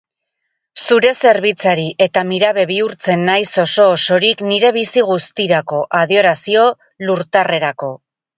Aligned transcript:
Zure 0.83 1.09
zerbitzari 1.25 1.83
eta 2.05 2.23
mirabe 2.29 2.63
bihurtzen 2.71 3.27
naiz 3.27 3.45
oso-osorik 3.65 4.41
nire 4.53 4.73
bizi 4.79 5.05
guztirako, 5.11 5.83
adorazio 6.01 6.67
lurtarrerako. 7.11 7.93